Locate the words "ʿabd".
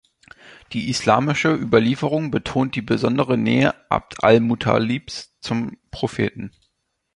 3.91-4.23